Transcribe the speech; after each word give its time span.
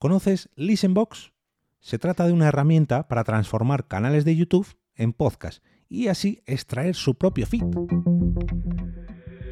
¿Conoces 0.00 0.48
Listenbox? 0.56 1.34
Se 1.78 1.98
trata 1.98 2.26
de 2.26 2.32
una 2.32 2.48
herramienta 2.48 3.06
para 3.06 3.22
transformar 3.22 3.86
canales 3.86 4.24
de 4.24 4.34
YouTube 4.34 4.66
en 4.94 5.12
podcast 5.12 5.62
y 5.90 6.08
así 6.08 6.40
extraer 6.46 6.94
su 6.94 7.16
propio 7.16 7.46
feed. 7.46 7.64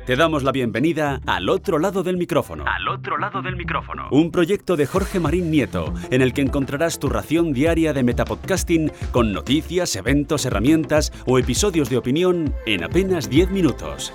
Te 0.06 0.16
damos 0.16 0.44
la 0.44 0.52
bienvenida 0.52 1.20
al 1.26 1.50
otro 1.50 1.78
lado 1.78 2.02
del 2.02 2.16
micrófono. 2.16 2.64
Al 2.66 2.88
otro 2.88 3.18
lado 3.18 3.42
del 3.42 3.56
micrófono. 3.56 4.08
Un 4.10 4.30
proyecto 4.30 4.76
de 4.76 4.86
Jorge 4.86 5.20
Marín 5.20 5.50
Nieto, 5.50 5.92
en 6.10 6.22
el 6.22 6.32
que 6.32 6.40
encontrarás 6.40 6.98
tu 6.98 7.10
ración 7.10 7.52
diaria 7.52 7.92
de 7.92 8.04
metapodcasting 8.04 8.90
con 9.12 9.34
noticias, 9.34 9.96
eventos, 9.96 10.46
herramientas 10.46 11.12
o 11.26 11.38
episodios 11.38 11.90
de 11.90 11.98
opinión 11.98 12.54
en 12.64 12.84
apenas 12.84 13.28
10 13.28 13.50
minutos. 13.50 14.14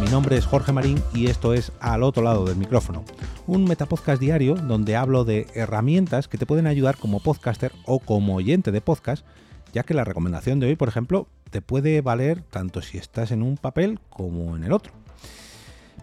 Mi 0.00 0.06
nombre 0.06 0.36
es 0.36 0.46
Jorge 0.46 0.72
Marín 0.72 1.02
y 1.12 1.26
esto 1.26 1.54
es 1.54 1.72
Al 1.80 2.02
otro 2.02 2.22
lado 2.22 2.44
del 2.44 2.56
micrófono, 2.56 3.04
un 3.46 3.64
metapodcast 3.64 4.20
diario 4.20 4.54
donde 4.54 4.96
hablo 4.96 5.24
de 5.24 5.46
herramientas 5.54 6.28
que 6.28 6.38
te 6.38 6.46
pueden 6.46 6.66
ayudar 6.66 6.96
como 6.96 7.20
podcaster 7.20 7.72
o 7.84 7.98
como 7.98 8.36
oyente 8.36 8.70
de 8.70 8.80
podcast, 8.80 9.26
ya 9.72 9.82
que 9.82 9.94
la 9.94 10.04
recomendación 10.04 10.60
de 10.60 10.68
hoy, 10.68 10.76
por 10.76 10.88
ejemplo, 10.88 11.26
te 11.50 11.62
puede 11.62 12.00
valer 12.00 12.42
tanto 12.42 12.80
si 12.80 12.98
estás 12.98 13.32
en 13.32 13.42
un 13.42 13.56
papel 13.56 13.98
como 14.08 14.56
en 14.56 14.64
el 14.64 14.72
otro. 14.72 14.92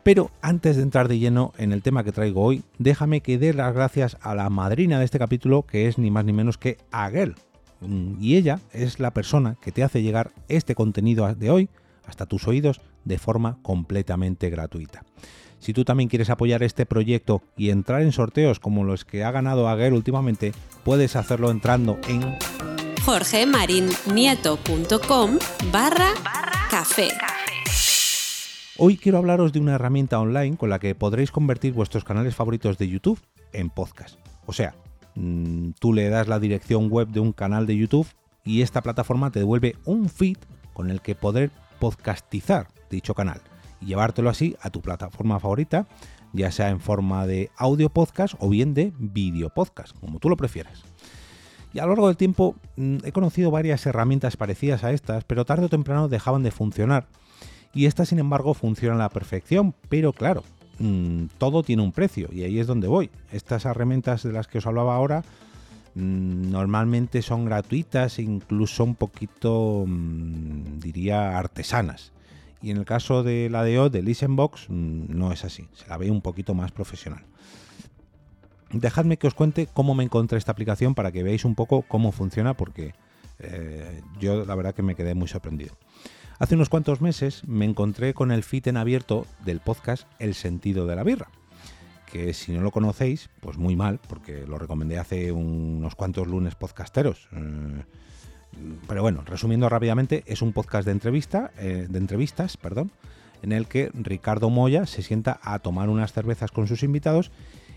Pero 0.04 0.30
antes 0.42 0.76
de 0.76 0.84
entrar 0.84 1.08
de 1.08 1.20
lleno 1.20 1.54
en 1.58 1.72
el 1.72 1.82
tema 1.82 2.04
que 2.04 2.12
traigo 2.12 2.42
hoy, 2.42 2.64
déjame 2.78 3.22
que 3.22 3.38
dé 3.38 3.54
las 3.54 3.74
gracias 3.74 4.18
a 4.22 4.36
la 4.36 4.50
madrina 4.50 5.00
de 5.00 5.06
este 5.06 5.20
capítulo, 5.20 5.64
que 5.64 5.88
es 5.88 5.98
ni 5.98 6.12
más 6.12 6.26
ni 6.26 6.34
menos 6.34 6.58
que 6.58 6.78
Aguel. 6.92 7.36
Y 8.20 8.36
ella 8.36 8.60
es 8.74 9.00
la 9.00 9.12
persona 9.12 9.58
que 9.62 9.72
te 9.72 9.84
hace 9.84 10.02
llegar 10.02 10.32
este 10.48 10.76
contenido 10.76 11.34
de 11.34 11.50
hoy 11.50 11.70
hasta 12.08 12.26
tus 12.26 12.48
oídos 12.48 12.80
de 13.04 13.18
forma 13.18 13.58
completamente 13.62 14.50
gratuita. 14.50 15.04
Si 15.60 15.74
tú 15.74 15.84
también 15.84 16.08
quieres 16.10 16.30
apoyar 16.30 16.64
este 16.64 16.86
proyecto 16.86 17.42
y 17.58 17.72
entrar 17.72 18.02
en 18.02 18.12
sorteos 18.12 18.60
como 18.60 18.84
los 18.84 19.06
que 19.06 19.24
ha 19.24 19.32
ganado 19.32 19.68
Aguel 19.68 19.94
últimamente, 19.94 20.52
puedes 20.84 21.16
hacerlo 21.16 21.50
entrando 21.50 21.98
en 22.08 22.38
jorgemarinieto.com 23.04 25.40
barra 25.72 26.12
café. 26.70 27.08
Hoy 28.78 28.98
quiero 28.98 29.20
hablaros 29.20 29.54
de 29.54 29.60
una 29.60 29.76
herramienta 29.76 30.20
online 30.20 30.58
con 30.58 30.70
la 30.70 30.80
que 30.80 30.96
podréis 30.96 31.32
convertir 31.32 31.74
vuestros 31.74 32.04
canales 32.04 32.36
favoritos 32.36 32.78
de 32.78 32.90
YouTube 32.90 33.22
en 33.54 33.70
podcast. 33.70 34.20
O 34.46 34.54
sea, 34.54 34.76
mm, 35.16 35.72
tú 35.80 35.94
le 35.94 36.10
das 36.10 36.28
la 36.28 36.40
dirección 36.40 36.90
web 36.90 37.08
de 37.08 37.22
un 37.22 37.32
canal 37.32 37.68
de 37.68 37.78
YouTube 37.78 38.08
y 38.44 38.62
esta 38.62 38.82
plataforma 38.82 39.32
te 39.32 39.40
devuelve 39.40 39.78
un 39.86 40.10
feed 40.10 40.38
con 40.74 40.92
el 40.92 41.02
que 41.02 41.16
poder 41.16 41.52
podcastizar 41.80 42.68
dicho 42.90 43.14
canal 43.14 43.42
y 43.82 43.88
llevártelo 43.88 44.30
así 44.30 44.56
a 44.62 44.70
tu 44.70 44.82
plataforma 44.82 45.40
favorita, 45.40 45.88
ya 46.34 46.52
sea 46.52 46.70
en 46.70 46.80
forma 46.80 47.26
de 47.28 47.52
audio 47.58 47.90
podcast 47.90 48.36
o 48.40 48.50
bien 48.50 48.74
de 48.74 48.94
vídeo 48.98 49.50
podcast, 49.50 49.98
como 50.00 50.20
tú 50.20 50.30
lo 50.30 50.38
prefieras. 50.38 50.84
Y 51.74 51.80
a 51.80 51.84
lo 51.84 51.90
largo 51.90 52.08
del 52.08 52.18
tiempo 52.18 52.56
mm, 52.78 52.98
he 53.04 53.12
conocido 53.12 53.52
varias 53.52 53.86
herramientas 53.86 54.38
parecidas 54.38 54.84
a 54.84 54.92
estas, 54.92 55.26
pero 55.26 55.46
tarde 55.46 55.66
o 55.66 55.70
temprano 55.70 56.08
dejaban 56.08 56.42
de 56.42 56.52
funcionar. 56.52 57.08
Y 57.74 57.86
estas, 57.88 58.10
sin 58.10 58.20
embargo, 58.20 58.54
funcionan 58.54 59.00
a 59.02 59.04
la 59.04 59.10
perfección, 59.10 59.76
pero 59.90 60.14
claro, 60.14 60.44
mm, 60.80 61.26
todo 61.38 61.64
tiene 61.64 61.84
un 61.84 61.92
precio 61.92 62.30
y 62.32 62.44
ahí 62.44 62.60
es 62.60 62.68
donde 62.68 62.88
voy. 62.88 63.12
Estas 63.34 63.66
herramientas 63.66 64.24
de 64.24 64.32
las 64.32 64.48
que 64.48 64.60
os 64.60 64.68
hablaba 64.68 64.96
ahora 64.96 65.24
normalmente 65.96 67.22
son 67.22 67.46
gratuitas 67.46 68.20
incluso 68.20 68.84
un 68.84 68.96
poquito, 68.96 69.86
diría, 69.88 71.38
artesanas. 71.38 72.12
Y 72.62 72.72
en 72.72 72.78
el 72.78 72.86
caso 72.86 73.24
de 73.24 73.50
la 73.50 73.64
de 73.64 73.80
O, 73.80 73.90
de 73.90 74.02
Listenbox, 74.02 74.70
no 74.70 75.32
es 75.32 75.46
así, 75.46 75.68
se 75.74 75.88
la 75.88 75.98
ve 75.98 76.12
un 76.12 76.22
poquito 76.22 76.54
más 76.54 76.72
profesional. 76.72 77.24
Dejadme 78.72 79.18
que 79.18 79.28
os 79.28 79.34
cuente 79.34 79.68
cómo 79.72 79.96
me 79.96 80.04
encontré 80.04 80.38
esta 80.38 80.52
aplicación 80.52 80.96
para 80.96 81.12
que 81.12 81.24
veáis 81.24 81.46
un 81.46 81.56
poco 81.56 81.84
cómo 81.84 82.12
funciona, 82.12 82.56
porque 82.56 82.94
eh, 83.40 84.02
yo 84.20 84.46
la 84.46 84.56
verdad 84.56 84.74
que 84.74 84.82
me 84.82 84.96
quedé 84.96 85.16
muy 85.16 85.28
sorprendido. 85.28 85.78
Hace 86.40 86.56
unos 86.56 86.68
cuantos 86.68 87.00
meses 87.00 87.44
me 87.48 87.64
encontré 87.64 88.14
con 88.14 88.32
el 88.32 88.44
feed 88.44 88.68
en 88.68 88.78
abierto 88.78 89.26
del 89.46 89.62
podcast 89.62 90.08
El 90.20 90.34
sentido 90.34 90.86
de 90.88 90.96
la 90.98 91.04
birra, 91.04 91.30
que 92.12 92.34
si 92.34 92.52
no 92.52 92.62
lo 92.62 92.72
conocéis, 92.72 93.30
pues 93.42 93.58
muy 93.58 93.76
mal, 93.76 94.00
porque 94.08 94.46
lo 94.46 94.58
recomendé 94.58 94.98
hace 94.98 95.32
unos 95.32 95.96
cuantos 95.96 96.28
lunes 96.28 96.56
podcasteros. 96.56 97.28
Eh, 97.34 97.84
pero 98.88 99.02
bueno, 99.02 99.24
resumiendo 99.26 99.68
rápidamente, 99.70 100.24
es 100.28 100.42
un 100.42 100.54
podcast 100.54 100.86
de 100.86 100.92
entrevista, 100.92 101.52
eh, 101.58 101.88
de 101.90 101.98
entrevistas, 101.98 102.58
perdón, 102.58 102.92
en 103.42 103.52
el 103.52 103.68
que 103.68 103.92
Ricardo 103.94 104.50
Moya 104.50 104.86
se 104.86 105.02
sienta 105.02 105.40
a 105.44 105.60
tomar 105.60 105.90
unas 105.90 106.14
cervezas 106.14 106.52
con 106.52 106.68
sus 106.68 106.84
invitados 106.84 107.32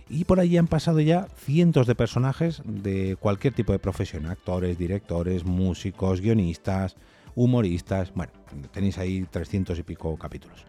y 0.09 0.25
por 0.25 0.41
allí 0.41 0.57
han 0.57 0.69
pasado 0.69 1.01
ya 1.01 1.29
cientos 1.37 1.87
de 1.87 1.95
personajes 1.95 2.63
de 2.65 3.17
cualquier 3.21 3.55
tipo 3.55 3.73
de 3.73 3.79
profesión, 3.79 4.27
actores, 4.27 4.79
directores, 4.79 5.45
músicos, 5.45 6.21
guionistas, 6.21 6.97
humoristas, 7.35 8.13
bueno, 8.15 8.33
tenéis 8.73 8.99
ahí 8.99 9.27
300 9.31 9.79
y 9.79 9.83
pico 9.83 10.17
capítulos. 10.17 10.65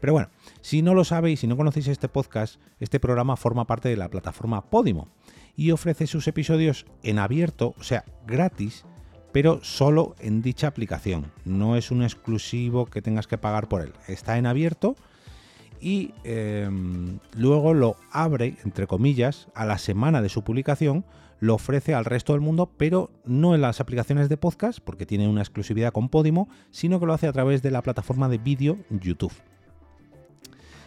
Pero 0.00 0.12
bueno, 0.12 0.28
si 0.60 0.82
no 0.82 0.94
lo 0.94 1.04
sabéis, 1.04 1.40
si 1.40 1.46
no 1.46 1.56
conocéis 1.56 1.88
este 1.88 2.08
podcast, 2.08 2.60
este 2.80 3.00
programa 3.00 3.36
forma 3.36 3.66
parte 3.66 3.88
de 3.88 3.96
la 3.96 4.08
plataforma 4.08 4.70
Podimo 4.70 5.08
y 5.56 5.72
ofrece 5.72 6.06
sus 6.06 6.28
episodios 6.28 6.86
en 7.02 7.18
abierto, 7.18 7.74
o 7.78 7.82
sea, 7.82 8.04
gratis, 8.26 8.84
pero 9.32 9.62
solo 9.62 10.14
en 10.20 10.40
dicha 10.40 10.68
aplicación. 10.68 11.32
No 11.44 11.76
es 11.76 11.90
un 11.90 12.02
exclusivo 12.02 12.86
que 12.86 13.02
tengas 13.02 13.26
que 13.26 13.38
pagar 13.38 13.68
por 13.68 13.82
él. 13.82 13.92
Está 14.06 14.38
en 14.38 14.46
abierto 14.46 14.96
y 15.80 16.14
em, 16.24 17.18
luego 17.36 17.74
lo 17.74 17.96
abre, 18.10 18.56
entre 18.64 18.86
comillas, 18.86 19.48
a 19.54 19.66
la 19.66 19.78
semana 19.78 20.22
de 20.22 20.28
su 20.28 20.42
publicación, 20.42 21.04
lo 21.40 21.54
ofrece 21.54 21.94
al 21.94 22.04
resto 22.04 22.32
del 22.32 22.40
mundo, 22.40 22.70
pero 22.76 23.10
no 23.24 23.54
en 23.54 23.60
las 23.60 23.80
aplicaciones 23.80 24.28
de 24.28 24.36
podcast, 24.36 24.80
porque 24.80 25.06
tiene 25.06 25.28
una 25.28 25.42
exclusividad 25.42 25.92
con 25.92 26.08
Podimo, 26.08 26.48
sino 26.70 26.98
que 26.98 27.06
lo 27.06 27.12
hace 27.12 27.28
a 27.28 27.32
través 27.32 27.62
de 27.62 27.70
la 27.70 27.82
plataforma 27.82 28.28
de 28.28 28.38
vídeo 28.38 28.78
YouTube. 28.90 29.32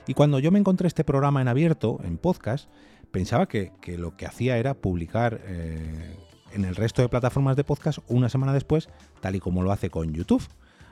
Y 0.08 0.14
cuando 0.14 0.40
yo 0.40 0.52
me 0.52 0.60
encontré 0.60 0.88
este 0.88 1.04
programa 1.04 1.42
en 1.42 1.48
abierto, 1.48 2.00
en 2.04 2.18
podcast, 2.18 2.70
pensaba 3.12 3.48
que, 3.48 3.72
lo 3.98 4.16
que 4.18 4.26
hacía 4.26 4.58
era 4.58 4.74
publicar 4.74 5.42
eh, 5.46 6.16
en 6.54 6.66
el 6.66 6.76
resto 6.76 7.02
de 7.02 7.10
plataformas 7.10 7.56
de 7.56 7.64
podcast 7.64 8.00
una 8.08 8.30
semana 8.30 8.54
después, 8.54 8.90
tal 9.20 9.36
y 9.36 9.40
como 9.40 9.64
lo 9.64 9.72
hace 9.72 9.90
con 9.90 10.14
YouTube. 10.14 10.44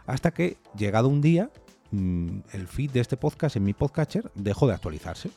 Hasta 0.06 0.32
que, 0.32 0.58
llegado 0.76 1.08
un 1.08 1.22
día, 1.22 1.50
Mm, 1.92 2.42
el 2.54 2.68
feed 2.68 2.92
de 2.92 3.00
este 3.00 3.18
podcast 3.18 3.56
en 3.56 3.64
mi 3.64 3.74
podcatcher 3.74 4.32
dejó 4.36 4.68
de 4.68 4.74
actualizarse. 4.74 5.32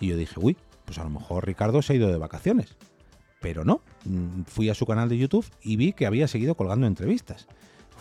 Y 0.00 0.08
yo 0.08 0.16
dije, 0.16 0.34
uy, 0.38 0.56
pues 0.84 0.98
a 0.98 1.04
lo 1.04 1.10
mejor 1.10 1.46
Ricardo 1.46 1.82
se 1.82 1.92
ha 1.92 1.96
ido 1.96 2.08
de 2.08 2.18
vacaciones. 2.18 2.76
Pero 3.40 3.64
no, 3.64 3.82
mm, 4.04 4.42
fui 4.42 4.68
a 4.68 4.74
su 4.74 4.86
canal 4.86 5.08
de 5.08 5.18
YouTube 5.18 5.46
y 5.60 5.76
vi 5.76 5.92
que 5.92 6.06
había 6.06 6.28
seguido 6.28 6.54
colgando 6.54 6.86
entrevistas. 6.86 7.48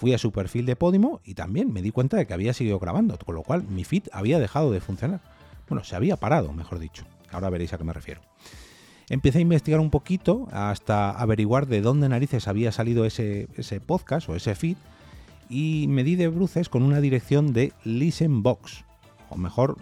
Fui 0.01 0.15
a 0.15 0.17
su 0.17 0.31
perfil 0.31 0.65
de 0.65 0.75
Podimo 0.75 1.21
y 1.23 1.35
también 1.35 1.71
me 1.71 1.83
di 1.83 1.91
cuenta 1.91 2.17
de 2.17 2.25
que 2.25 2.33
había 2.33 2.53
seguido 2.53 2.79
grabando, 2.79 3.19
con 3.19 3.35
lo 3.35 3.43
cual 3.43 3.61
mi 3.69 3.83
feed 3.83 4.05
había 4.11 4.39
dejado 4.39 4.71
de 4.71 4.81
funcionar. 4.81 5.21
Bueno, 5.69 5.83
se 5.83 5.95
había 5.95 6.17
parado, 6.17 6.51
mejor 6.53 6.79
dicho. 6.79 7.05
Ahora 7.29 7.51
veréis 7.51 7.71
a 7.71 7.77
qué 7.77 7.83
me 7.83 7.93
refiero. 7.93 8.19
Empecé 9.09 9.37
a 9.37 9.41
investigar 9.41 9.79
un 9.79 9.91
poquito 9.91 10.47
hasta 10.51 11.11
averiguar 11.11 11.67
de 11.67 11.81
dónde 11.81 12.09
narices 12.09 12.47
había 12.47 12.71
salido 12.71 13.05
ese, 13.05 13.47
podcast 13.85 14.27
o 14.27 14.35
ese 14.35 14.55
feed 14.55 14.75
y 15.51 15.85
me 15.87 16.03
di 16.03 16.15
de 16.15 16.29
bruces 16.29 16.67
con 16.67 16.81
una 16.81 16.99
dirección 16.99 17.53
de 17.53 17.71
Listenbox, 17.83 18.85
o 19.29 19.37
mejor, 19.37 19.77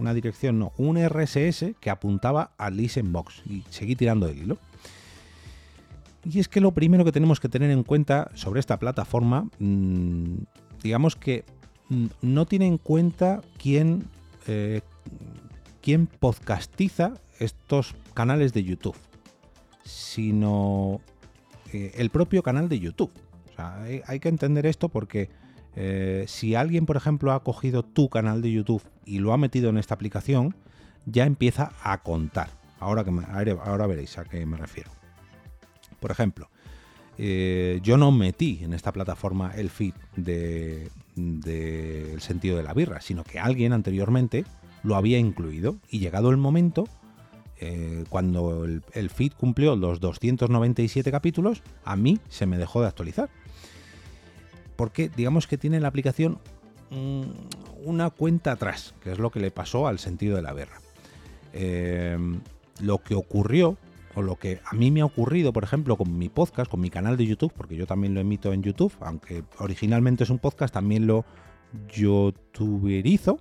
una 0.00 0.14
dirección 0.14 0.58
no, 0.58 0.72
un 0.78 0.98
RSS 0.98 1.76
que 1.78 1.90
apuntaba 1.90 2.50
a 2.58 2.70
Listenbox 2.70 3.44
y 3.48 3.62
seguí 3.70 3.94
tirando 3.94 4.26
el 4.26 4.36
hilo. 4.36 4.58
Y 6.24 6.40
es 6.40 6.48
que 6.48 6.60
lo 6.60 6.72
primero 6.72 7.04
que 7.04 7.12
tenemos 7.12 7.40
que 7.40 7.48
tener 7.48 7.70
en 7.70 7.82
cuenta 7.82 8.30
sobre 8.34 8.60
esta 8.60 8.78
plataforma, 8.78 9.48
mm, 9.58 10.36
digamos 10.82 11.16
que 11.16 11.44
mm, 11.90 12.06
no 12.22 12.46
tiene 12.46 12.66
en 12.66 12.78
cuenta 12.78 13.42
quién, 13.58 14.04
eh, 14.46 14.80
quién 15.82 16.06
podcastiza 16.06 17.14
estos 17.38 17.94
canales 18.14 18.52
de 18.52 18.64
YouTube, 18.64 18.96
sino 19.84 21.00
eh, 21.72 21.92
el 21.96 22.10
propio 22.10 22.42
canal 22.42 22.68
de 22.68 22.80
YouTube 22.80 23.12
hay, 23.56 24.20
que 24.20 24.28
entender 24.28 24.66
esto 24.66 24.88
porque 24.88 25.30
eh, 25.76 26.24
si 26.28 26.54
alguien, 26.54 26.86
por 26.86 26.96
ejemplo, 26.96 27.32
ha 27.32 27.42
cogido 27.42 27.82
tu 27.82 28.08
canal 28.08 28.42
de 28.42 28.52
YouTube 28.52 28.82
y 29.04 29.18
lo 29.18 29.32
ha 29.32 29.36
metido 29.36 29.70
en 29.70 29.78
esta 29.78 29.94
aplicación, 29.94 30.54
ya 31.06 31.24
empieza 31.24 31.72
a 31.82 32.02
contar. 32.02 32.48
Ahora, 32.80 33.04
que 33.04 33.10
ahora 33.64 33.86
veréis 33.86 34.18
a 34.18 34.24
qué 34.24 34.44
me 34.46 34.56
refiero. 34.56 34.90
Por 36.04 36.10
ejemplo, 36.10 36.50
eh, 37.16 37.80
yo 37.82 37.96
no 37.96 38.12
metí 38.12 38.58
en 38.60 38.74
esta 38.74 38.92
plataforma 38.92 39.52
el 39.54 39.70
feed 39.70 39.94
del 40.16 40.90
de, 41.16 42.16
sentido 42.18 42.58
de 42.58 42.62
la 42.62 42.74
birra, 42.74 43.00
sino 43.00 43.24
que 43.24 43.38
alguien 43.38 43.72
anteriormente 43.72 44.44
lo 44.82 44.96
había 44.96 45.18
incluido 45.18 45.78
y 45.88 46.00
llegado 46.00 46.28
el 46.28 46.36
momento, 46.36 46.86
eh, 47.58 48.04
cuando 48.10 48.66
el, 48.66 48.82
el, 48.92 49.08
feed 49.08 49.32
cumplió 49.32 49.76
los 49.76 49.98
297 49.98 51.10
capítulos, 51.10 51.62
a 51.86 51.96
mí 51.96 52.20
se 52.28 52.44
me 52.44 52.58
dejó 52.58 52.82
de 52.82 52.88
actualizar 52.88 53.30
porque 54.76 55.08
digamos 55.08 55.46
que 55.46 55.56
tiene 55.56 55.80
la 55.80 55.88
aplicación 55.88 56.38
mm, 56.90 57.22
una 57.82 58.10
cuenta 58.10 58.52
atrás, 58.52 58.94
que 59.02 59.10
es 59.10 59.18
lo 59.18 59.30
que 59.30 59.40
le 59.40 59.50
pasó 59.50 59.88
al 59.88 59.98
sentido 59.98 60.36
de 60.36 60.42
la 60.42 60.52
guerra. 60.52 60.82
eh, 61.54 62.18
lo 62.80 62.98
que 62.98 63.14
ocurrió, 63.14 63.78
o 64.14 64.22
lo 64.22 64.36
que 64.36 64.60
a 64.64 64.74
mí 64.74 64.90
me 64.90 65.00
ha 65.00 65.04
ocurrido, 65.04 65.52
por 65.52 65.64
ejemplo, 65.64 65.96
con 65.96 66.16
mi 66.16 66.28
podcast, 66.28 66.70
con 66.70 66.80
mi 66.80 66.90
canal 66.90 67.16
de 67.16 67.26
YouTube, 67.26 67.52
porque 67.56 67.76
yo 67.76 67.86
también 67.86 68.14
lo 68.14 68.20
emito 68.20 68.52
en 68.52 68.62
YouTube, 68.62 68.92
aunque 69.00 69.44
originalmente 69.58 70.24
es 70.24 70.30
un 70.30 70.38
podcast, 70.38 70.72
también 70.72 71.06
lo 71.06 71.24
youtuberizo, 71.92 73.40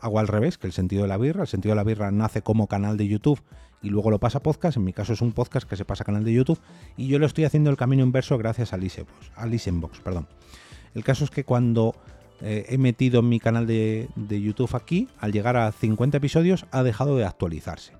hago 0.00 0.18
al 0.18 0.28
revés 0.28 0.58
que 0.58 0.66
el 0.66 0.72
sentido 0.72 1.02
de 1.02 1.08
la 1.08 1.16
birra, 1.16 1.42
el 1.42 1.48
sentido 1.48 1.72
de 1.72 1.76
la 1.76 1.84
birra 1.84 2.10
nace 2.10 2.42
como 2.42 2.66
canal 2.66 2.96
de 2.96 3.08
YouTube 3.08 3.40
y 3.82 3.88
luego 3.88 4.10
lo 4.10 4.18
pasa 4.18 4.38
a 4.38 4.42
podcast, 4.42 4.76
en 4.76 4.84
mi 4.84 4.92
caso 4.92 5.12
es 5.12 5.22
un 5.22 5.32
podcast 5.32 5.68
que 5.68 5.76
se 5.76 5.84
pasa 5.84 6.02
a 6.02 6.06
canal 6.06 6.24
de 6.24 6.32
YouTube 6.32 6.60
y 6.96 7.08
yo 7.08 7.18
lo 7.18 7.26
estoy 7.26 7.44
haciendo 7.44 7.70
el 7.70 7.76
camino 7.76 8.02
inverso 8.02 8.36
gracias 8.36 8.72
a 8.72 8.76
Listenbox, 8.76 9.32
a 9.34 9.46
Listenbox 9.46 10.00
perdón. 10.00 10.28
El 10.94 11.04
caso 11.04 11.24
es 11.24 11.30
que 11.30 11.44
cuando 11.44 11.94
eh, 12.42 12.66
he 12.68 12.78
metido 12.78 13.22
mi 13.22 13.38
canal 13.38 13.66
de, 13.66 14.08
de 14.16 14.40
YouTube 14.40 14.74
aquí, 14.74 15.08
al 15.18 15.32
llegar 15.32 15.56
a 15.56 15.72
50 15.72 16.18
episodios 16.18 16.66
ha 16.72 16.82
dejado 16.82 17.16
de 17.16 17.24
actualizarse. 17.24 17.99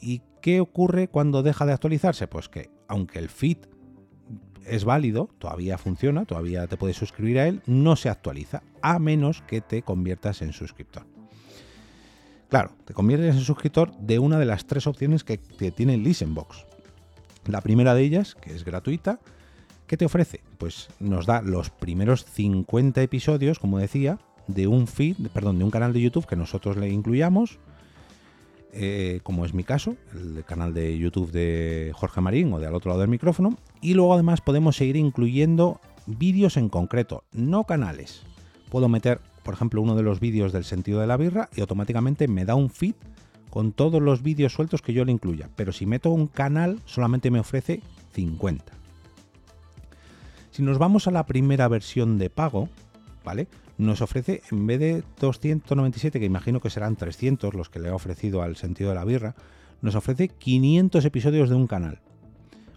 ¿Y 0.00 0.22
qué 0.40 0.60
ocurre 0.60 1.08
cuando 1.08 1.42
deja 1.42 1.66
de 1.66 1.72
actualizarse? 1.72 2.26
Pues 2.26 2.48
que 2.48 2.70
aunque 2.88 3.18
el 3.18 3.28
feed 3.28 3.58
es 4.64 4.84
válido, 4.84 5.30
todavía 5.38 5.78
funciona, 5.78 6.24
todavía 6.24 6.66
te 6.66 6.76
puedes 6.76 6.96
suscribir 6.96 7.38
a 7.38 7.46
él, 7.46 7.62
no 7.66 7.96
se 7.96 8.08
actualiza, 8.08 8.62
a 8.82 8.98
menos 8.98 9.42
que 9.42 9.60
te 9.60 9.82
conviertas 9.82 10.42
en 10.42 10.52
suscriptor. 10.52 11.06
Claro, 12.48 12.72
te 12.84 12.94
conviertes 12.94 13.34
en 13.34 13.42
suscriptor 13.42 13.94
de 13.98 14.18
una 14.18 14.38
de 14.38 14.46
las 14.46 14.66
tres 14.66 14.86
opciones 14.86 15.24
que, 15.24 15.38
tiene 15.38 15.96
Listenbox. 15.98 16.66
La 17.46 17.60
primera 17.60 17.94
de 17.94 18.02
ellas, 18.02 18.34
que 18.34 18.54
es 18.54 18.64
gratuita, 18.64 19.20
¿qué 19.86 19.96
te 19.96 20.06
ofrece? 20.06 20.40
Pues 20.56 20.88
nos 20.98 21.26
da 21.26 21.42
los 21.42 21.70
primeros 21.70 22.24
50 22.24 23.02
episodios, 23.02 23.58
como 23.58 23.78
decía, 23.78 24.18
de 24.46 24.66
un 24.66 24.86
feed, 24.86 25.28
perdón, 25.32 25.58
de 25.58 25.64
un 25.64 25.70
canal 25.70 25.92
de 25.92 26.00
YouTube 26.00 26.26
que 26.26 26.36
nosotros 26.36 26.76
le 26.78 26.88
incluyamos, 26.88 27.58
eh, 28.72 29.20
como 29.22 29.44
es 29.44 29.54
mi 29.54 29.64
caso, 29.64 29.96
el 30.14 30.44
canal 30.44 30.74
de 30.74 30.98
YouTube 30.98 31.32
de 31.32 31.92
Jorge 31.94 32.20
Marín 32.20 32.52
o 32.52 32.60
de 32.60 32.66
al 32.66 32.74
otro 32.74 32.90
lado 32.90 33.00
del 33.00 33.10
micrófono. 33.10 33.56
Y 33.80 33.94
luego 33.94 34.14
además 34.14 34.40
podemos 34.40 34.76
seguir 34.76 34.96
incluyendo 34.96 35.80
vídeos 36.06 36.56
en 36.56 36.68
concreto, 36.68 37.24
no 37.32 37.64
canales. 37.64 38.22
Puedo 38.70 38.88
meter, 38.88 39.20
por 39.42 39.54
ejemplo, 39.54 39.80
uno 39.80 39.96
de 39.96 40.02
los 40.02 40.20
vídeos 40.20 40.52
del 40.52 40.64
sentido 40.64 41.00
de 41.00 41.06
la 41.06 41.16
birra 41.16 41.48
y 41.54 41.60
automáticamente 41.60 42.28
me 42.28 42.44
da 42.44 42.54
un 42.54 42.70
feed 42.70 42.94
con 43.50 43.72
todos 43.72 44.02
los 44.02 44.22
vídeos 44.22 44.52
sueltos 44.52 44.82
que 44.82 44.92
yo 44.92 45.04
le 45.04 45.12
incluya. 45.12 45.48
Pero 45.56 45.72
si 45.72 45.86
meto 45.86 46.10
un 46.10 46.26
canal, 46.26 46.80
solamente 46.84 47.30
me 47.30 47.40
ofrece 47.40 47.80
50. 48.12 48.72
Si 50.50 50.62
nos 50.62 50.78
vamos 50.78 51.06
a 51.06 51.10
la 51.10 51.24
primera 51.24 51.68
versión 51.68 52.18
de 52.18 52.30
pago, 52.30 52.68
¿vale? 53.24 53.46
Nos 53.78 54.02
ofrece, 54.02 54.42
en 54.50 54.66
vez 54.66 54.80
de 54.80 55.04
297, 55.20 56.18
que 56.18 56.26
imagino 56.26 56.60
que 56.60 56.68
serán 56.68 56.96
300 56.96 57.54
los 57.54 57.70
que 57.70 57.78
le 57.78 57.88
ha 57.88 57.94
ofrecido 57.94 58.42
al 58.42 58.56
sentido 58.56 58.90
de 58.90 58.96
la 58.96 59.04
birra, 59.04 59.36
nos 59.80 59.94
ofrece 59.94 60.28
500 60.28 61.04
episodios 61.04 61.48
de 61.48 61.54
un 61.54 61.68
canal. 61.68 62.00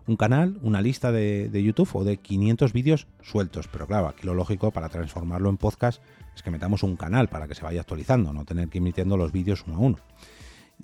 Un 0.07 0.15
canal, 0.15 0.59
una 0.61 0.81
lista 0.81 1.11
de, 1.11 1.49
YouTube 1.51 1.89
o 1.93 2.03
de 2.03 2.17
500 2.17 2.73
vídeos 2.73 3.07
sueltos. 3.21 3.67
Pero 3.67 3.87
claro, 3.87 4.07
aquí 4.07 4.25
lo 4.25 4.35
lógico 4.35 4.71
para 4.71 4.89
transformarlo 4.89 5.49
en 5.49 5.57
podcast 5.57 6.01
es 6.35 6.43
que 6.43 6.51
metamos 6.51 6.83
un 6.83 6.95
canal 6.95 7.27
para 7.29 7.47
que 7.47 7.55
se 7.55 7.63
vaya 7.63 7.81
actualizando, 7.81 8.31
no 8.31 8.45
tener 8.45 8.69
que 8.69 8.77
ir 8.77 8.83
emitiendo 8.83 9.17
los 9.17 9.31
vídeos 9.31 9.63
uno 9.67 9.75
a 9.75 9.79
uno. 9.79 9.97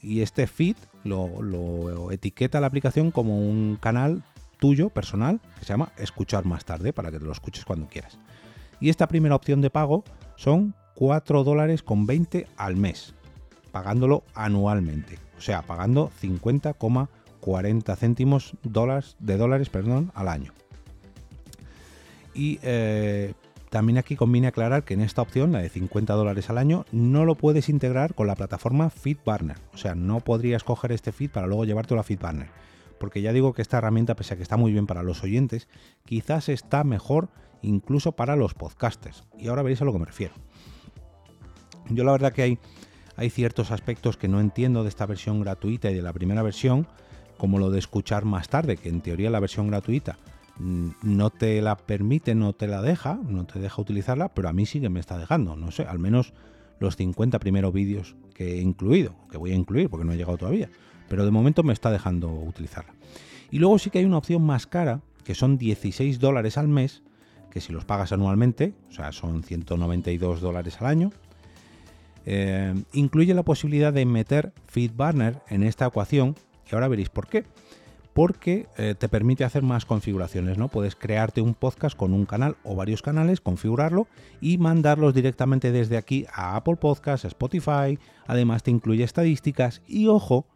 Y 0.01 0.21
este 0.21 0.47
feed 0.47 0.75
lo, 1.03 1.41
lo 1.41 2.11
etiqueta 2.11 2.59
la 2.59 2.67
aplicación 2.67 3.11
como 3.11 3.39
un 3.39 3.77
canal 3.79 4.23
tuyo, 4.59 4.89
personal, 4.89 5.39
que 5.59 5.65
se 5.65 5.73
llama 5.73 5.91
Escuchar 5.97 6.45
más 6.45 6.65
tarde, 6.65 6.93
para 6.93 7.11
que 7.11 7.19
te 7.19 7.25
lo 7.25 7.31
escuches 7.31 7.65
cuando 7.65 7.87
quieras. 7.87 8.17
Y 8.79 8.89
esta 8.89 9.07
primera 9.07 9.35
opción 9.35 9.61
de 9.61 9.69
pago 9.69 10.03
son 10.35 10.75
4 10.95 11.43
dólares 11.43 11.83
con 11.83 12.05
20 12.05 12.47
al 12.57 12.75
mes, 12.75 13.13
pagándolo 13.71 14.23
anualmente. 14.33 15.19
O 15.37 15.41
sea, 15.41 15.61
pagando 15.61 16.11
50,40 16.21 17.95
céntimos 17.95 18.55
de 18.63 19.37
dólares 19.37 19.69
perdón, 19.69 20.11
al 20.15 20.27
año. 20.27 20.53
Y 22.33 22.59
eh, 22.61 23.33
también 23.69 23.97
aquí 23.97 24.15
conviene 24.15 24.47
aclarar 24.47 24.83
que 24.83 24.93
en 24.93 25.01
esta 25.01 25.21
opción, 25.21 25.51
la 25.51 25.59
de 25.59 25.69
50 25.69 26.13
dólares 26.13 26.49
al 26.49 26.57
año, 26.57 26.85
no 26.91 27.25
lo 27.25 27.35
puedes 27.35 27.67
integrar 27.69 28.13
con 28.13 28.27
la 28.27 28.35
plataforma 28.35 28.89
FeedBurner. 28.89 29.57
O 29.73 29.77
sea, 29.77 29.93
no 29.95 30.19
podrías 30.19 30.63
coger 30.63 30.91
este 30.91 31.11
feed 31.11 31.31
para 31.31 31.47
luego 31.47 31.65
llevártelo 31.65 31.99
a 31.99 32.03
FeedBurner. 32.03 32.49
Porque 32.99 33.21
ya 33.21 33.33
digo 33.33 33.53
que 33.53 33.61
esta 33.61 33.77
herramienta, 33.77 34.15
pese 34.15 34.33
a 34.33 34.37
que 34.37 34.43
está 34.43 34.57
muy 34.57 34.71
bien 34.71 34.87
para 34.87 35.03
los 35.03 35.23
oyentes, 35.23 35.67
quizás 36.05 36.49
está 36.49 36.83
mejor 36.83 37.29
incluso 37.61 38.13
para 38.13 38.35
los 38.35 38.53
podcasters. 38.53 39.23
Y 39.37 39.47
ahora 39.47 39.63
veréis 39.63 39.81
a 39.81 39.85
lo 39.85 39.93
que 39.93 39.99
me 39.99 40.05
refiero. 40.05 40.33
Yo 41.89 42.03
la 42.03 42.11
verdad 42.11 42.33
que 42.33 42.41
hay, 42.41 42.59
hay 43.15 43.29
ciertos 43.29 43.71
aspectos 43.71 44.17
que 44.17 44.27
no 44.27 44.39
entiendo 44.39 44.83
de 44.83 44.89
esta 44.89 45.05
versión 45.05 45.41
gratuita 45.41 45.89
y 45.89 45.95
de 45.95 46.01
la 46.01 46.13
primera 46.13 46.41
versión, 46.41 46.87
como 47.37 47.59
lo 47.59 47.69
de 47.69 47.79
escuchar 47.79 48.25
más 48.25 48.49
tarde, 48.49 48.77
que 48.77 48.89
en 48.89 49.01
teoría 49.01 49.29
la 49.29 49.39
versión 49.39 49.67
gratuita 49.67 50.17
mm, 50.57 50.89
no 51.03 51.29
te 51.29 51.61
la 51.61 51.77
permite, 51.77 52.35
no 52.35 52.53
te 52.53 52.67
la 52.67 52.81
deja, 52.81 53.19
no 53.27 53.45
te 53.45 53.59
deja 53.59 53.81
utilizarla, 53.81 54.33
pero 54.33 54.49
a 54.49 54.53
mí 54.53 54.65
sí 54.65 54.81
que 54.81 54.89
me 54.89 54.99
está 54.99 55.17
dejando, 55.17 55.55
no 55.55 55.71
sé, 55.71 55.83
al 55.83 55.99
menos 55.99 56.33
los 56.79 56.95
50 56.95 57.39
primeros 57.39 57.73
vídeos 57.73 58.15
que 58.33 58.55
he 58.55 58.61
incluido, 58.61 59.15
que 59.31 59.37
voy 59.37 59.51
a 59.51 59.55
incluir 59.55 59.89
porque 59.89 60.05
no 60.05 60.13
he 60.13 60.17
llegado 60.17 60.37
todavía, 60.37 60.69
pero 61.09 61.25
de 61.25 61.31
momento 61.31 61.63
me 61.63 61.73
está 61.73 61.91
dejando 61.91 62.29
utilizarla. 62.29 62.93
Y 63.51 63.59
luego 63.59 63.79
sí 63.79 63.89
que 63.89 63.99
hay 63.99 64.05
una 64.05 64.17
opción 64.17 64.43
más 64.43 64.67
cara, 64.67 65.01
que 65.23 65.35
son 65.35 65.57
16 65.57 66.19
dólares 66.19 66.57
al 66.57 66.67
mes, 66.67 67.03
que 67.49 67.61
si 67.61 67.71
los 67.73 67.85
pagas 67.85 68.11
anualmente, 68.11 68.73
o 68.89 68.93
sea, 68.93 69.11
son 69.11 69.43
192 69.43 70.41
dólares 70.41 70.77
al 70.79 70.87
año, 70.87 71.11
eh, 72.25 72.73
incluye 72.91 73.33
la 73.33 73.43
posibilidad 73.43 73.93
de 73.93 74.05
meter 74.05 74.51
FeedBurner 74.67 75.41
en 75.47 75.63
esta 75.63 75.85
ecuación 75.85 76.35
y 76.69 76.75
ahora 76.75 76.89
veréis 76.89 77.09
por 77.09 77.27
qué. 77.27 77.45
Porque 78.13 78.67
eh, 78.77 78.95
te 78.97 79.09
permite 79.09 79.43
hacer 79.43 79.61
más 79.61 79.85
configuraciones, 79.85 80.57
¿no? 80.57 80.69
Puedes 80.69 80.95
crearte 80.95 81.39
un 81.39 81.53
podcast 81.53 81.95
con 81.95 82.13
un 82.13 82.25
canal 82.25 82.57
o 82.63 82.75
varios 82.75 83.03
canales, 83.03 83.41
configurarlo 83.41 84.07
y 84.41 84.57
mandarlos 84.57 85.13
directamente 85.13 85.71
desde 85.71 85.97
aquí 85.97 86.25
a 86.33 86.55
Apple 86.55 86.77
Podcasts, 86.77 87.25
Spotify. 87.25 87.99
Además 88.25 88.63
te 88.63 88.71
incluye 88.71 89.03
estadísticas 89.03 89.83
y 89.87 90.07
ojo, 90.07 90.47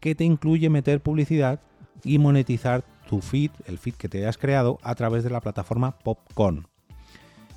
que 0.00 0.14
te 0.14 0.24
incluye 0.24 0.70
meter 0.70 1.00
publicidad 1.00 1.60
y 2.04 2.18
monetizar 2.18 2.84
tu 3.08 3.20
feed, 3.20 3.50
el 3.66 3.78
feed 3.78 3.94
que 3.94 4.08
te 4.08 4.18
hayas 4.18 4.38
creado 4.38 4.78
a 4.82 4.94
través 4.94 5.24
de 5.24 5.30
la 5.30 5.40
plataforma 5.40 5.98
Popcorn. 5.98 6.66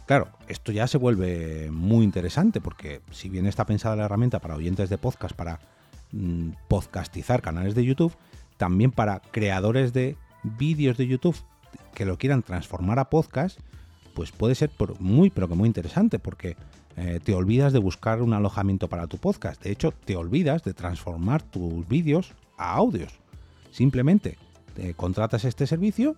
Claro, 0.05 0.29
esto 0.47 0.71
ya 0.71 0.87
se 0.87 0.97
vuelve 0.97 1.69
muy 1.71 2.03
interesante 2.03 2.59
porque 2.59 3.01
si 3.11 3.29
bien 3.29 3.45
está 3.45 3.65
pensada 3.65 3.95
la 3.95 4.05
herramienta 4.05 4.39
para 4.39 4.55
oyentes 4.55 4.89
de 4.89 4.97
podcast, 4.97 5.35
para 5.35 5.59
mm, 6.11 6.49
podcastizar 6.67 7.41
canales 7.41 7.75
de 7.75 7.85
YouTube, 7.85 8.13
también 8.57 8.91
para 8.91 9.21
creadores 9.21 9.93
de 9.93 10.17
vídeos 10.43 10.97
de 10.97 11.07
YouTube 11.07 11.37
que 11.93 12.05
lo 12.05 12.17
quieran 12.17 12.43
transformar 12.43 12.99
a 12.99 13.09
podcast, 13.09 13.59
pues 14.13 14.31
puede 14.31 14.55
ser 14.55 14.71
muy, 14.99 15.29
pero 15.29 15.47
que 15.47 15.55
muy 15.55 15.67
interesante 15.67 16.19
porque 16.19 16.57
eh, 16.97 17.19
te 17.23 17.33
olvidas 17.33 17.73
de 17.73 17.79
buscar 17.79 18.21
un 18.21 18.33
alojamiento 18.33 18.87
para 18.87 19.07
tu 19.07 19.17
podcast. 19.17 19.61
De 19.63 19.71
hecho, 19.71 19.93
te 20.05 20.15
olvidas 20.15 20.63
de 20.63 20.73
transformar 20.73 21.41
tus 21.41 21.87
vídeos 21.87 22.33
a 22.57 22.73
audios. 22.73 23.19
Simplemente 23.71 24.37
contratas 24.95 25.43
este 25.45 25.67
servicio, 25.67 26.15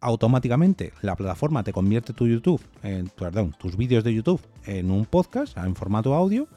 automáticamente 0.00 0.92
la 1.02 1.16
plataforma 1.16 1.62
te 1.62 1.72
convierte 1.72 2.12
tu 2.12 2.26
YouTube, 2.26 2.60
perdón, 3.16 3.54
tus 3.58 3.76
vídeos 3.76 4.02
de 4.02 4.14
YouTube 4.14 4.40
en 4.64 4.90
un 4.90 5.04
podcast 5.04 5.56
en 5.58 5.76
formato 5.76 6.14
audio 6.14 6.48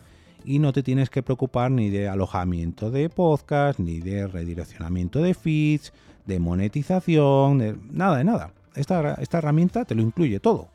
y 0.48 0.60
no 0.60 0.72
te 0.72 0.82
tienes 0.84 1.10
que 1.10 1.24
preocupar 1.24 1.72
ni 1.72 1.89
de 1.89 2.08
alojamiento 2.08 2.89
de 2.89 3.10
podcast, 3.10 3.80
ni 3.80 4.00
de 4.00 4.27
redireccionamiento 4.27 5.22
de 5.22 5.34
feeds, 5.34 5.94
de 6.25 6.39
monetización, 6.39 7.58
de 7.58 7.75
nada 7.92 8.18
de 8.18 8.24
nada. 8.24 8.54
Esta, 8.75 9.16
esta 9.16 9.39
herramienta 9.39 9.86
te 9.86 9.94
lo 9.94 10.01
incluye 10.01 10.39
todo. 10.39 10.70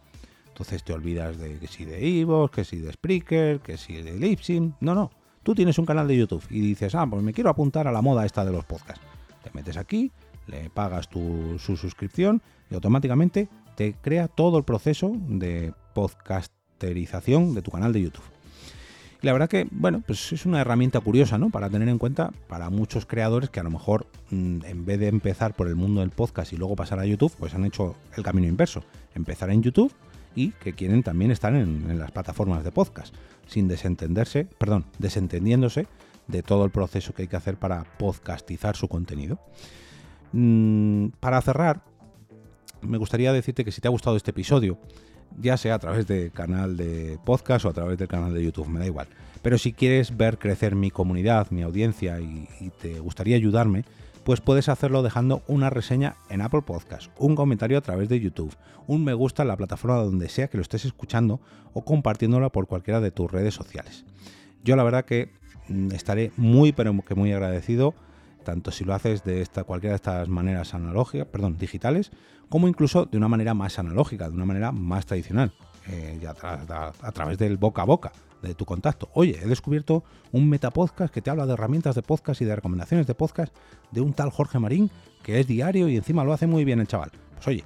Entonces 0.53 0.85
te 0.85 0.93
olvidas 0.93 1.39
de 1.39 1.59
que 1.59 1.67
si 1.67 1.87
de 1.87 2.07
Ivo, 2.07 2.49
que 2.49 2.65
si 2.65 2.79
de 2.79 2.93
Spreaker, 2.93 3.61
que 3.61 3.79
si 3.79 3.95
de 3.95 4.13
Lipsyn. 4.13 4.75
No, 4.81 4.95
no. 4.95 5.11
Tú 5.43 5.55
tienes 5.55 5.79
un 5.79 5.87
canal 5.87 6.07
de 6.07 6.17
YouTube 6.17 6.45
y 6.51 6.61
dices, 6.61 6.95
ah, 6.95 7.07
pues 7.09 7.23
me 7.23 7.33
quiero 7.33 7.51
apuntar 7.51 7.89
a 7.89 7.93
la 7.93 8.03
moda 8.03 8.27
esta 8.27 8.45
de 8.45 8.53
los 8.53 8.65
podcasts. 8.65 9.05
Te 9.43 9.51
metes 9.55 9.77
aquí, 9.77 10.13
le 10.47 10.71
pagas 10.71 11.09
tu, 11.09 11.59
su 11.59 11.77
suscripción 11.77 12.43
y 12.71 12.75
automáticamente 12.75 13.49
te 13.75 13.95
crea 13.95 14.29
todo 14.29 14.59
el 14.59 14.65
proceso 14.65 15.13
de 15.17 15.73
podcasterización 15.95 17.55
de 17.55 17.63
tu 17.63 17.71
canal 17.71 17.93
de 17.93 18.03
YouTube. 18.03 18.25
Y 19.23 19.27
la 19.27 19.33
verdad 19.33 19.49
que, 19.49 19.67
bueno, 19.71 20.03
pues 20.07 20.33
es 20.33 20.47
una 20.47 20.61
herramienta 20.61 21.01
curiosa, 21.01 21.39
¿no? 21.39 21.51
Para 21.51 21.71
tener 21.71 21.89
en 21.89 21.99
cuenta 21.99 22.33
para 22.47 22.71
muchos 22.71 23.07
creadores 23.07 23.51
que 23.51 23.61
a 23.61 23.63
lo 23.63 23.71
mejor 23.71 24.07
mm, 24.31 24.65
en 24.65 24.85
vez 24.85 25.01
de 25.01 25.09
empezar 25.09 25.55
por 25.55 25.67
el 25.67 25.77
mundo 25.77 26.03
del 26.03 26.11
podcast 26.11 26.53
y 26.53 26.57
luego 26.57 26.77
pasar 26.77 26.99
a 26.99 27.07
YouTube, 27.07 27.33
pues 27.39 27.55
han 27.55 27.65
hecho 27.65 27.97
el 28.17 28.23
camino 28.23 28.49
inverso. 28.49 28.85
Empezar 29.15 29.51
en 29.51 29.63
YouTube 29.63 29.93
y 30.35 30.51
que 30.53 30.73
quieren 30.73 31.03
también 31.03 31.31
estar 31.31 31.55
en, 31.55 31.99
las 31.99 32.11
plataformas 32.11 32.65
de 32.65 32.73
podcast, 32.73 33.15
sin 33.47 33.69
desentenderse, 33.69 34.47
perdón, 34.59 34.87
desentendiéndose 34.99 35.87
de 36.29 36.43
todo 36.43 36.65
el 36.65 36.71
proceso 36.71 37.15
que 37.15 37.23
hay 37.23 37.29
que 37.29 37.37
hacer 37.37 37.57
para 37.57 37.85
podcastizar 37.99 38.77
su 38.77 38.89
contenido. 38.89 39.39
Mm, 40.33 41.09
para 41.21 41.41
cerrar, 41.43 41.83
me 42.81 42.99
gustaría 42.99 43.33
decirte 43.33 43.65
que 43.65 43.73
si 43.73 43.81
te 43.81 43.89
ha 43.89 43.91
gustado 43.91 44.17
este 44.17 44.31
episodio, 44.31 44.79
ya 45.39 45.57
sea 45.57 45.75
a 45.75 45.79
través 45.79 46.07
del 46.07 46.31
canal 46.33 46.77
de 46.77 47.19
podcast 47.25 47.65
o 47.65 47.69
a 47.69 47.73
través 47.73 47.99
del 47.99 48.09
canal 48.09 48.35
de 48.35 48.45
YouTube, 48.45 48.69
me 48.69 48.81
da 48.81 48.87
igual. 48.87 49.09
Pero 49.43 49.59
si 49.59 49.73
quieres 49.73 50.17
ver 50.17 50.39
crecer 50.39 50.75
mi 50.75 50.91
comunidad, 50.91 51.51
mi 51.51 51.63
audiencia 51.63 52.21
y, 52.21 52.49
te 52.81 53.01
gustaría 53.01 53.37
ayudarme, 53.37 53.85
pues 54.25 54.41
puedes 54.41 54.69
hacerlo 54.69 55.03
dejando 55.03 55.43
una 55.49 55.71
reseña 55.71 56.17
en 56.29 56.43
Apple 56.43 56.63
Podcast, 56.63 57.11
un 57.19 57.35
comentario 57.35 57.79
a 57.79 57.81
través 57.81 58.09
de 58.09 58.21
YouTube, 58.21 58.55
un 58.87 59.05
me 59.05 59.15
gusta 59.15 59.43
en 59.43 59.49
la 59.49 59.57
plataforma 59.57 59.97
donde 59.97 60.29
sea 60.29 60.49
que 60.49 60.57
lo 60.57 60.63
estés 60.63 60.85
escuchando 60.85 61.41
o 61.73 61.85
compartiéndola 61.85 62.51
por 62.51 62.67
cualquiera 62.67 63.01
de 63.01 63.11
tus 63.11 63.31
redes 63.31 63.55
sociales. 63.55 64.05
Yo 64.65 64.77
la 64.77 64.85
verdad 64.85 65.05
que 65.05 65.31
mm, 65.69 65.93
estaré 65.93 66.33
muy 66.37 66.73
pero 66.73 66.95
que 67.03 67.15
muy 67.15 67.33
agradecido 67.33 67.95
tanto 68.43 68.71
si 68.71 68.85
lo 68.85 68.95
haces 68.95 69.25
de 69.25 69.41
esta, 69.41 69.65
cualquiera 69.65 69.93
de 69.93 69.97
estas 69.97 70.29
maneras 70.29 70.75
analógicas, 70.75 71.29
perdón, 71.29 71.59
digitales, 71.59 72.11
como 72.49 72.69
incluso 72.69 73.07
de 73.07 73.17
una 73.17 73.29
manera 73.29 73.55
más 73.55 73.79
analógica, 73.79 74.29
de 74.29 74.35
una 74.35 74.45
manera 74.45 74.73
más 74.73 75.07
tradicional, 75.07 75.53
eh, 75.89 76.21
a, 76.27 77.13
través 77.13 77.39
del 77.39 77.57
boca 77.57 77.83
a 77.83 77.85
boca 77.85 78.13
de 78.43 78.55
tu 78.55 78.65
contacto. 78.65 79.09
Oye, 79.15 79.39
he 79.43 79.47
descubierto 79.47 80.05
un 80.33 80.49
metapodcast 80.49 81.13
que 81.13 81.23
te 81.23 81.31
habla 81.31 81.47
de 81.47 81.53
herramientas 81.53 81.95
de 81.95 82.03
podcast 82.03 82.41
y 82.41 82.45
de 82.45 82.57
recomendaciones 82.57 83.07
de 83.07 83.15
podcast 83.15 83.55
de 83.91 84.01
un 84.01 84.13
tal 84.13 84.31
Jorge 84.31 84.59
Marín, 84.59 84.91
que 85.23 85.41
es 85.41 85.47
diario 85.47 85.89
y 85.89 85.97
encima 85.97 86.25
lo 86.25 86.33
hace 86.33 86.47
muy 86.47 86.65
bien 86.65 86.81
el 86.81 86.89
chaval. 86.89 87.13
Pues 87.35 87.47
oye, 87.49 87.65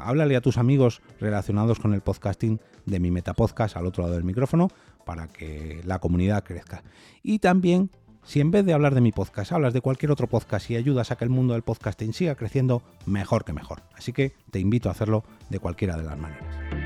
háblale 0.00 0.36
a 0.36 0.40
tus 0.40 0.58
amigos 0.58 1.00
relacionados 1.20 1.78
con 1.78 1.94
el 1.94 2.02
podcasting 2.02 2.60
de 2.84 3.00
mi 3.00 3.10
metapodcast 3.10 3.76
al 3.76 3.86
otro 3.86 4.04
lado 4.04 4.14
del 4.14 4.24
micrófono 4.24 4.68
para 5.04 5.28
que 5.28 5.80
la 5.84 5.98
comunidad 5.98 6.44
crezca. 6.44 6.82
Y 7.22 7.38
también 7.38 7.90
si 8.26 8.40
en 8.40 8.50
vez 8.50 8.66
de 8.66 8.72
hablar 8.72 8.92
de 8.92 9.00
mi 9.00 9.12
podcast 9.12 9.52
hablas 9.52 9.72
de 9.72 9.80
cualquier 9.80 10.10
otro 10.10 10.26
podcast 10.26 10.68
y 10.68 10.76
ayudas 10.76 11.12
a 11.12 11.16
que 11.16 11.24
el 11.24 11.30
mundo 11.30 11.54
del 11.54 11.62
podcasting 11.62 12.12
siga 12.12 12.34
creciendo, 12.34 12.82
mejor 13.06 13.44
que 13.44 13.52
mejor. 13.52 13.82
Así 13.94 14.12
que 14.12 14.34
te 14.50 14.58
invito 14.58 14.88
a 14.88 14.92
hacerlo 14.92 15.22
de 15.48 15.60
cualquiera 15.60 15.96
de 15.96 16.02
las 16.02 16.18
maneras. 16.18 16.85